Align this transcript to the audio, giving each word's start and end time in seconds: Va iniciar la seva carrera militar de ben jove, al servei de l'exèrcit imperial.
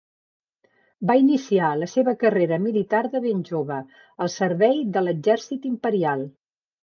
Va 1.09 1.15
iniciar 1.23 1.67
la 1.81 1.89
seva 1.91 2.15
carrera 2.23 2.57
militar 2.63 3.01
de 3.15 3.21
ben 3.27 3.45
jove, 3.51 3.77
al 4.25 4.33
servei 4.37 4.83
de 4.97 5.05
l'exèrcit 5.09 5.69
imperial. 5.73 6.25